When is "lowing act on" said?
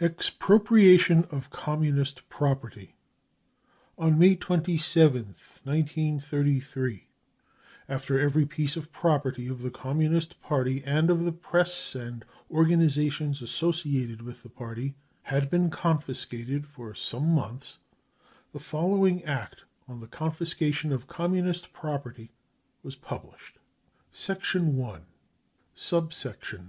18.92-19.98